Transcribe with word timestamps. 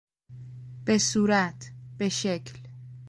به 0.85 0.97
صورت، 0.97 1.71
به 1.97 2.09
شکل 2.09 2.59